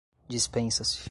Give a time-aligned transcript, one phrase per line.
[0.27, 0.97] Dispensa-se